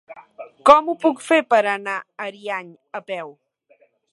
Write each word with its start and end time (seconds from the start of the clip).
Com 0.69 0.87
ho 0.87 0.95
puc 1.03 1.21
fer 1.27 1.37
per 1.55 1.59
anar 1.73 1.99
a 2.01 2.27
Ariany 2.31 2.73
a 3.01 3.07
peu? 3.11 3.31